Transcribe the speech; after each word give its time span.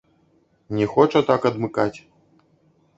Не 0.79 0.89
хоча 0.95 1.23
так 1.29 1.41
адмыкаць. 1.53 1.97